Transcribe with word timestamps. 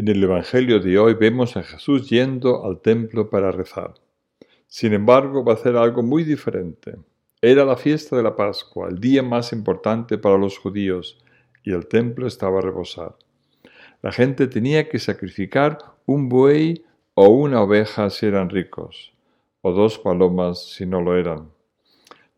En 0.00 0.08
el 0.08 0.24
Evangelio 0.24 0.80
de 0.80 0.98
hoy 0.98 1.12
vemos 1.12 1.58
a 1.58 1.62
Jesús 1.62 2.08
yendo 2.08 2.64
al 2.64 2.80
templo 2.80 3.28
para 3.28 3.52
rezar. 3.52 3.92
Sin 4.66 4.94
embargo, 4.94 5.44
va 5.44 5.52
a 5.52 5.56
hacer 5.56 5.76
algo 5.76 6.02
muy 6.02 6.24
diferente. 6.24 6.96
Era 7.42 7.66
la 7.66 7.76
fiesta 7.76 8.16
de 8.16 8.22
la 8.22 8.34
Pascua, 8.34 8.88
el 8.88 8.98
día 8.98 9.22
más 9.22 9.52
importante 9.52 10.16
para 10.16 10.38
los 10.38 10.56
judíos, 10.56 11.22
y 11.64 11.74
el 11.74 11.86
templo 11.86 12.26
estaba 12.26 12.60
a 12.60 12.62
reposar. 12.62 13.14
La 14.00 14.10
gente 14.10 14.46
tenía 14.46 14.88
que 14.88 14.98
sacrificar 14.98 15.76
un 16.06 16.30
buey 16.30 16.82
o 17.12 17.28
una 17.28 17.60
oveja 17.60 18.08
si 18.08 18.24
eran 18.24 18.48
ricos, 18.48 19.12
o 19.60 19.70
dos 19.70 19.98
palomas 19.98 20.64
si 20.64 20.86
no 20.86 21.02
lo 21.02 21.14
eran. 21.14 21.50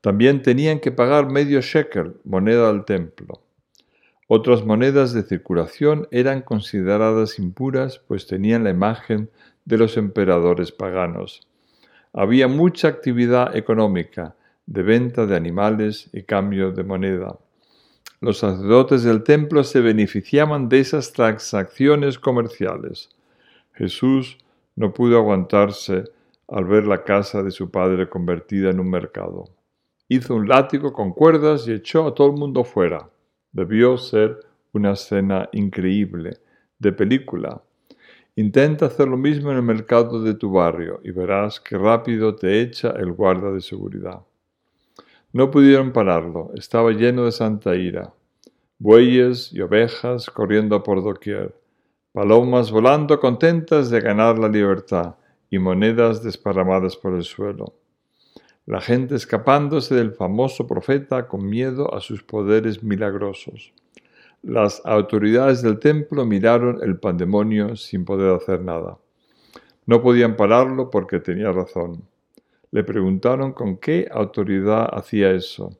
También 0.00 0.42
tenían 0.42 0.80
que 0.80 0.90
pagar 0.90 1.30
medio 1.30 1.60
shekel, 1.60 2.16
moneda 2.24 2.68
al 2.68 2.84
templo. 2.84 3.40
Otras 4.34 4.64
monedas 4.64 5.12
de 5.12 5.24
circulación 5.24 6.08
eran 6.10 6.40
consideradas 6.40 7.38
impuras, 7.38 7.98
pues 7.98 8.26
tenían 8.26 8.64
la 8.64 8.70
imagen 8.70 9.28
de 9.66 9.76
los 9.76 9.98
emperadores 9.98 10.72
paganos. 10.72 11.46
Había 12.14 12.48
mucha 12.48 12.88
actividad 12.88 13.54
económica, 13.54 14.34
de 14.64 14.82
venta 14.84 15.26
de 15.26 15.36
animales 15.36 16.08
y 16.14 16.22
cambio 16.22 16.72
de 16.72 16.82
moneda. 16.82 17.38
Los 18.22 18.38
sacerdotes 18.38 19.02
del 19.02 19.22
templo 19.22 19.64
se 19.64 19.82
beneficiaban 19.82 20.70
de 20.70 20.80
esas 20.80 21.12
transacciones 21.12 22.18
comerciales. 22.18 23.10
Jesús 23.74 24.38
no 24.76 24.94
pudo 24.94 25.18
aguantarse 25.18 26.04
al 26.48 26.64
ver 26.64 26.86
la 26.86 27.04
casa 27.04 27.42
de 27.42 27.50
su 27.50 27.70
padre 27.70 28.08
convertida 28.08 28.70
en 28.70 28.80
un 28.80 28.88
mercado. 28.88 29.50
Hizo 30.08 30.34
un 30.34 30.48
látigo 30.48 30.94
con 30.94 31.12
cuerdas 31.12 31.68
y 31.68 31.72
echó 31.72 32.06
a 32.06 32.14
todo 32.14 32.28
el 32.28 32.38
mundo 32.38 32.64
fuera. 32.64 33.10
Debió 33.52 33.98
ser 33.98 34.40
una 34.72 34.92
escena 34.92 35.50
increíble, 35.52 36.38
de 36.78 36.92
película. 36.92 37.62
Intenta 38.34 38.86
hacer 38.86 39.08
lo 39.08 39.18
mismo 39.18 39.50
en 39.50 39.58
el 39.58 39.62
mercado 39.62 40.22
de 40.22 40.32
tu 40.32 40.50
barrio 40.50 41.00
y 41.04 41.10
verás 41.10 41.60
qué 41.60 41.76
rápido 41.76 42.34
te 42.34 42.62
echa 42.62 42.92
el 42.92 43.12
guarda 43.12 43.52
de 43.52 43.60
seguridad. 43.60 44.22
No 45.34 45.50
pudieron 45.50 45.92
pararlo, 45.92 46.50
estaba 46.54 46.92
lleno 46.92 47.26
de 47.26 47.32
santa 47.32 47.76
ira. 47.76 48.14
Bueyes 48.78 49.52
y 49.52 49.60
ovejas 49.60 50.30
corriendo 50.30 50.82
por 50.82 51.04
doquier, 51.04 51.54
palomas 52.12 52.70
volando 52.70 53.20
contentas 53.20 53.90
de 53.90 54.00
ganar 54.00 54.38
la 54.38 54.48
libertad 54.48 55.16
y 55.50 55.58
monedas 55.58 56.22
desparramadas 56.22 56.96
por 56.96 57.14
el 57.14 57.22
suelo 57.22 57.74
la 58.66 58.80
gente 58.80 59.16
escapándose 59.16 59.94
del 59.94 60.12
famoso 60.12 60.66
profeta 60.66 61.26
con 61.26 61.48
miedo 61.48 61.92
a 61.94 62.00
sus 62.00 62.22
poderes 62.22 62.82
milagrosos. 62.82 63.72
Las 64.42 64.82
autoridades 64.84 65.62
del 65.62 65.78
templo 65.78 66.24
miraron 66.24 66.80
el 66.82 66.98
pandemonio 66.98 67.76
sin 67.76 68.04
poder 68.04 68.34
hacer 68.34 68.60
nada. 68.60 68.98
No 69.86 70.00
podían 70.02 70.36
pararlo 70.36 70.90
porque 70.90 71.18
tenía 71.18 71.50
razón. 71.50 72.04
Le 72.70 72.84
preguntaron 72.84 73.52
con 73.52 73.76
qué 73.76 74.08
autoridad 74.10 74.88
hacía 74.92 75.32
eso. 75.32 75.78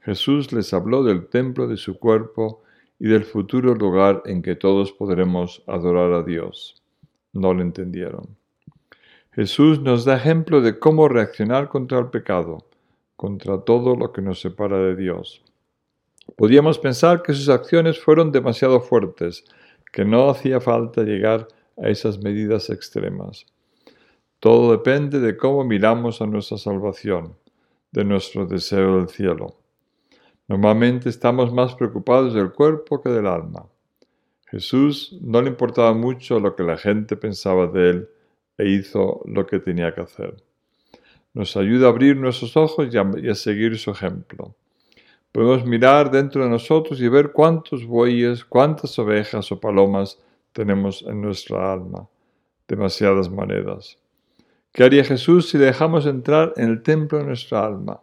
Jesús 0.00 0.52
les 0.52 0.72
habló 0.72 1.04
del 1.04 1.28
templo 1.28 1.66
de 1.66 1.76
su 1.76 1.98
cuerpo 1.98 2.62
y 2.98 3.08
del 3.08 3.24
futuro 3.24 3.74
lugar 3.74 4.22
en 4.26 4.42
que 4.42 4.56
todos 4.56 4.92
podremos 4.92 5.62
adorar 5.66 6.12
a 6.12 6.22
Dios. 6.22 6.82
No 7.32 7.54
lo 7.54 7.62
entendieron. 7.62 8.37
Jesús 9.38 9.80
nos 9.80 10.04
da 10.04 10.16
ejemplo 10.16 10.60
de 10.60 10.80
cómo 10.80 11.08
reaccionar 11.08 11.68
contra 11.68 12.00
el 12.00 12.08
pecado, 12.08 12.66
contra 13.14 13.60
todo 13.60 13.94
lo 13.94 14.12
que 14.12 14.20
nos 14.20 14.40
separa 14.40 14.78
de 14.78 14.96
Dios. 14.96 15.44
Podíamos 16.36 16.80
pensar 16.80 17.22
que 17.22 17.32
sus 17.32 17.48
acciones 17.48 18.00
fueron 18.00 18.32
demasiado 18.32 18.80
fuertes, 18.80 19.44
que 19.92 20.04
no 20.04 20.28
hacía 20.28 20.60
falta 20.60 21.04
llegar 21.04 21.46
a 21.80 21.88
esas 21.88 22.18
medidas 22.18 22.68
extremas. 22.68 23.46
Todo 24.40 24.72
depende 24.72 25.20
de 25.20 25.36
cómo 25.36 25.62
miramos 25.62 26.20
a 26.20 26.26
nuestra 26.26 26.58
salvación, 26.58 27.36
de 27.92 28.04
nuestro 28.04 28.44
deseo 28.44 28.96
del 28.96 29.08
cielo. 29.08 29.54
Normalmente 30.48 31.10
estamos 31.10 31.52
más 31.52 31.76
preocupados 31.76 32.34
del 32.34 32.50
cuerpo 32.50 33.00
que 33.00 33.10
del 33.10 33.28
alma. 33.28 33.66
Jesús 34.50 35.16
no 35.20 35.40
le 35.40 35.50
importaba 35.50 35.94
mucho 35.94 36.40
lo 36.40 36.56
que 36.56 36.64
la 36.64 36.76
gente 36.76 37.16
pensaba 37.16 37.68
de 37.68 37.90
él, 37.90 38.08
e 38.58 38.68
hizo 38.68 39.22
lo 39.24 39.46
que 39.46 39.60
tenía 39.60 39.94
que 39.94 40.02
hacer. 40.02 40.42
Nos 41.32 41.56
ayuda 41.56 41.86
a 41.86 41.90
abrir 41.90 42.16
nuestros 42.16 42.56
ojos 42.56 42.88
y 42.92 43.28
a, 43.28 43.34
seguir 43.34 43.78
su 43.78 43.92
ejemplo. 43.92 44.54
Podemos 45.30 45.64
mirar 45.64 46.10
dentro 46.10 46.42
de 46.42 46.50
nosotros 46.50 47.00
y 47.00 47.08
ver 47.08 47.32
cuántos 47.32 47.86
bueyes, 47.86 48.44
cuántas 48.44 48.98
ovejas 48.98 49.52
o 49.52 49.60
palomas 49.60 50.18
tenemos 50.52 51.04
en 51.06 51.20
nuestra 51.20 51.72
alma. 51.72 52.08
Demasiadas 52.66 53.30
monedas. 53.30 53.98
¿Qué 54.72 54.84
haría 54.84 55.04
Jesús 55.04 55.48
si 55.48 55.58
dejamos 55.58 56.06
entrar 56.06 56.52
en 56.56 56.70
el 56.70 56.82
templo 56.82 57.18
de 57.18 57.24
nuestra 57.24 57.64
alma? 57.64 58.00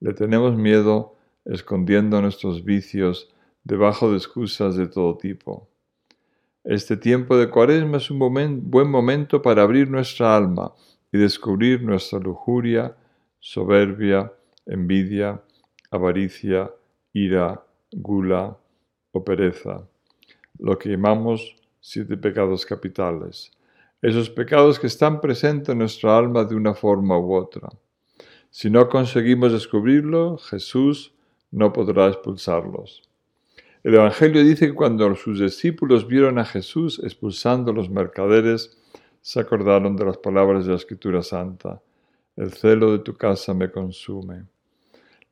Le 0.00 0.14
tenemos 0.14 0.56
miedo 0.56 1.16
escondiendo 1.44 2.20
nuestros 2.20 2.64
vicios 2.64 3.30
debajo 3.62 4.10
de 4.10 4.16
excusas 4.16 4.76
de 4.76 4.86
todo 4.86 5.16
tipo. 5.16 5.68
Este 6.64 6.96
tiempo 6.96 7.36
de 7.36 7.50
cuaresma 7.50 7.98
es 7.98 8.10
un 8.10 8.18
buen 8.18 8.90
momento 8.90 9.42
para 9.42 9.60
abrir 9.60 9.90
nuestra 9.90 10.34
alma 10.34 10.72
y 11.12 11.18
descubrir 11.18 11.82
nuestra 11.82 12.18
lujuria, 12.18 12.96
soberbia, 13.38 14.32
envidia, 14.64 15.42
avaricia, 15.90 16.70
ira, 17.12 17.62
gula 17.92 18.56
o 19.12 19.22
pereza, 19.22 19.86
lo 20.58 20.78
que 20.78 20.88
llamamos 20.88 21.54
siete 21.80 22.16
pecados 22.16 22.64
capitales, 22.64 23.52
esos 24.00 24.30
pecados 24.30 24.78
que 24.78 24.86
están 24.86 25.20
presentes 25.20 25.68
en 25.68 25.78
nuestra 25.78 26.16
alma 26.16 26.44
de 26.44 26.54
una 26.54 26.72
forma 26.72 27.18
u 27.18 27.34
otra. 27.34 27.68
Si 28.48 28.70
no 28.70 28.88
conseguimos 28.88 29.52
descubrirlo, 29.52 30.38
Jesús 30.38 31.12
no 31.50 31.74
podrá 31.74 32.08
expulsarlos. 32.08 33.02
El 33.84 33.96
Evangelio 33.96 34.42
dice 34.42 34.68
que 34.68 34.74
cuando 34.74 35.14
sus 35.14 35.40
discípulos 35.40 36.08
vieron 36.08 36.38
a 36.38 36.46
Jesús 36.46 37.02
expulsando 37.04 37.70
a 37.70 37.74
los 37.74 37.90
mercaderes, 37.90 38.78
se 39.20 39.40
acordaron 39.40 39.94
de 39.94 40.06
las 40.06 40.16
palabras 40.16 40.64
de 40.64 40.70
la 40.70 40.78
Escritura 40.78 41.20
Santa. 41.20 41.82
El 42.34 42.50
celo 42.54 42.92
de 42.92 43.00
tu 43.00 43.14
casa 43.14 43.52
me 43.52 43.70
consume. 43.70 44.46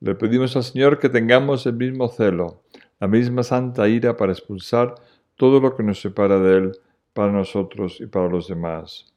Le 0.00 0.14
pedimos 0.16 0.54
al 0.54 0.64
Señor 0.64 0.98
que 0.98 1.08
tengamos 1.08 1.64
el 1.64 1.72
mismo 1.76 2.08
celo, 2.08 2.60
la 3.00 3.08
misma 3.08 3.42
santa 3.42 3.88
ira 3.88 4.18
para 4.18 4.32
expulsar 4.32 4.96
todo 5.36 5.58
lo 5.58 5.74
que 5.74 5.82
nos 5.82 6.02
separa 6.02 6.38
de 6.38 6.58
Él 6.58 6.72
para 7.14 7.32
nosotros 7.32 8.02
y 8.02 8.06
para 8.06 8.28
los 8.28 8.48
demás. 8.48 9.14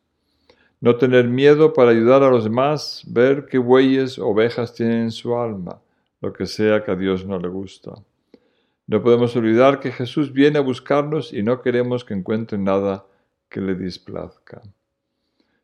No 0.79 0.95
tener 0.95 1.27
miedo 1.27 1.73
para 1.73 1.91
ayudar 1.91 2.23
a 2.23 2.29
los 2.29 2.45
demás, 2.45 3.03
ver 3.05 3.47
qué 3.47 3.57
bueyes 3.57 4.17
ovejas 4.17 4.73
tienen 4.73 5.01
en 5.01 5.11
su 5.11 5.35
alma, 5.35 5.81
lo 6.21 6.31
que 6.31 6.45
sea 6.45 6.85
que 6.85 6.91
a 6.91 6.95
Dios 6.95 7.25
no 7.25 7.37
le 7.37 7.49
gusta. 7.49 7.95
No 8.87 9.01
podemos 9.01 9.35
olvidar 9.35 9.79
que 9.79 9.91
Jesús 9.91 10.31
viene 10.31 10.59
a 10.59 10.61
buscarnos 10.61 11.33
y 11.33 11.41
no 11.41 11.61
queremos 11.61 12.05
que 12.05 12.13
encuentren 12.13 12.63
nada 12.63 13.05
que 13.49 13.59
le 13.59 13.75
displazca. 13.75 14.61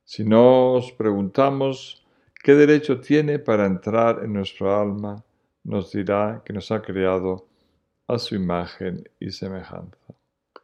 Si 0.04 0.24
nos 0.24 0.92
preguntamos 0.94 2.04
qué 2.44 2.56
derecho 2.56 3.00
tiene 3.00 3.38
para 3.38 3.68
entrar 3.68 4.24
en 4.24 4.34
nuestra 4.34 4.82
alma, 4.82 5.24
nos 5.64 5.92
dirá 5.92 6.42
que 6.44 6.54
nos 6.54 6.72
ha 6.72 6.82
creado 6.82 7.46
a 8.08 8.18
su 8.18 8.36
imagen 8.36 9.08
y 9.20 9.30
semejanza. 9.30 10.01